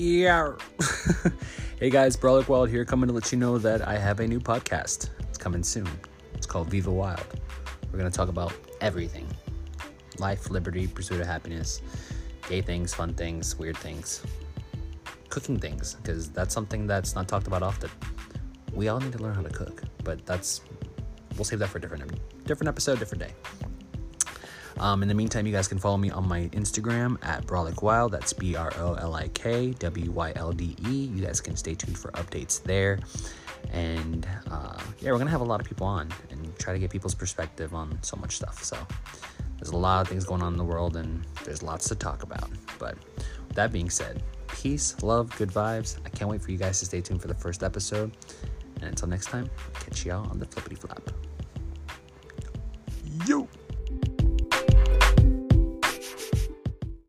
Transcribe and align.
Yeah. 0.00 0.54
hey 1.78 1.90
guys, 1.90 2.16
Brolik 2.16 2.48
Wylde 2.48 2.70
here, 2.70 2.86
coming 2.86 3.08
to 3.08 3.12
let 3.12 3.30
you 3.32 3.36
know 3.36 3.58
that 3.58 3.86
I 3.86 3.98
have 3.98 4.20
a 4.20 4.26
new 4.26 4.40
podcast. 4.40 5.10
It's 5.28 5.36
coming 5.36 5.62
soon. 5.62 5.86
It's 6.32 6.46
called 6.46 6.68
Viva 6.70 6.90
Wylde. 6.90 7.38
We're 7.92 7.98
going 7.98 8.10
to 8.10 8.16
talk 8.16 8.30
about 8.30 8.54
everything 8.80 9.26
life, 10.18 10.48
liberty, 10.48 10.86
pursuit 10.86 11.20
of 11.20 11.26
happiness, 11.26 11.82
gay 12.48 12.62
things, 12.62 12.94
fun 12.94 13.12
things, 13.12 13.58
weird 13.58 13.76
things, 13.76 14.22
cooking 15.28 15.58
things, 15.58 15.96
because 15.96 16.30
that's 16.30 16.54
something 16.54 16.86
that's 16.86 17.14
not 17.14 17.28
talked 17.28 17.46
about 17.46 17.62
often. 17.62 17.90
We 18.72 18.88
all 18.88 19.00
need 19.00 19.12
to 19.12 19.18
learn 19.18 19.34
how 19.34 19.42
to 19.42 19.50
cook, 19.50 19.82
but 20.02 20.24
that's, 20.24 20.62
we'll 21.36 21.44
save 21.44 21.58
that 21.58 21.68
for 21.68 21.76
a 21.76 21.80
different, 21.82 22.10
different 22.46 22.68
episode, 22.68 23.00
different 23.00 23.24
day. 23.24 23.34
Um, 24.80 25.02
in 25.02 25.08
the 25.08 25.14
meantime, 25.14 25.46
you 25.46 25.52
guys 25.52 25.68
can 25.68 25.78
follow 25.78 25.98
me 25.98 26.10
on 26.10 26.26
my 26.26 26.48
Instagram 26.54 27.18
at 27.22 27.46
Brolik 27.46 27.82
Wylde. 27.82 28.12
That's 28.12 28.32
B 28.32 28.56
R 28.56 28.72
O 28.78 28.94
L 28.94 29.14
I 29.14 29.28
K 29.28 29.72
W 29.72 30.10
Y 30.10 30.32
L 30.36 30.52
D 30.52 30.74
E. 30.88 30.90
You 30.90 31.22
guys 31.22 31.38
can 31.40 31.54
stay 31.54 31.74
tuned 31.74 31.98
for 31.98 32.10
updates 32.12 32.62
there. 32.62 32.98
And 33.72 34.26
uh, 34.50 34.80
yeah, 35.00 35.10
we're 35.10 35.18
going 35.18 35.26
to 35.26 35.32
have 35.32 35.42
a 35.42 35.44
lot 35.44 35.60
of 35.60 35.66
people 35.66 35.86
on 35.86 36.08
and 36.30 36.58
try 36.58 36.72
to 36.72 36.78
get 36.78 36.90
people's 36.90 37.14
perspective 37.14 37.74
on 37.74 37.98
so 38.02 38.16
much 38.16 38.36
stuff. 38.36 38.64
So 38.64 38.78
there's 39.58 39.68
a 39.70 39.76
lot 39.76 40.00
of 40.00 40.08
things 40.08 40.24
going 40.24 40.42
on 40.42 40.54
in 40.54 40.58
the 40.58 40.64
world 40.64 40.96
and 40.96 41.26
there's 41.44 41.62
lots 41.62 41.86
to 41.88 41.94
talk 41.94 42.22
about. 42.22 42.48
But 42.78 42.96
with 43.46 43.56
that 43.56 43.72
being 43.72 43.90
said, 43.90 44.22
peace, 44.48 45.00
love, 45.02 45.36
good 45.36 45.50
vibes. 45.50 45.98
I 46.06 46.08
can't 46.08 46.30
wait 46.30 46.40
for 46.40 46.52
you 46.52 46.58
guys 46.58 46.78
to 46.78 46.86
stay 46.86 47.02
tuned 47.02 47.20
for 47.20 47.28
the 47.28 47.34
first 47.34 47.62
episode. 47.62 48.12
And 48.76 48.84
until 48.84 49.08
next 49.08 49.26
time, 49.26 49.50
catch 49.74 50.06
y'all 50.06 50.26
on 50.30 50.38
the 50.38 50.46
flippity 50.46 50.76
flap. 50.76 51.02